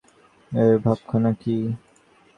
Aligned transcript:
এর 0.51 0.73
ভাবখানা 0.83 1.31
কী? 1.41 1.55